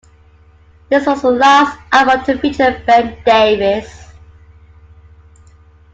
This 0.89 1.05
was 1.05 1.21
the 1.21 1.29
last 1.29 1.77
album 1.91 2.25
to 2.25 2.39
feature 2.39 2.81
Ben 2.87 3.15
Davis. 3.23 4.07